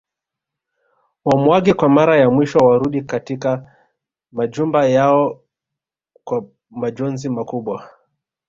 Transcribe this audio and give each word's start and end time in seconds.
Wamuage 1.25 1.73
kwa 1.73 1.89
Mara 1.89 2.17
ya 2.17 2.29
mwisho 2.29 2.59
warudi 2.59 3.01
katika 3.01 3.75
majumba 4.31 4.85
yao 4.87 5.43
kwa 6.23 6.45
majonzi 6.69 7.29
makubwa 7.29 7.89